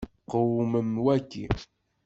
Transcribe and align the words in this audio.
Qewmem 0.29 0.89
waki. 1.05 1.43